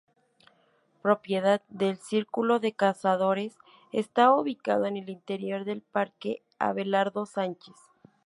[1.03, 3.55] Propiedad del Círculo de Cazadores,
[3.91, 7.75] estaba ubicado en el interior del Parque Abelardo Sánchez.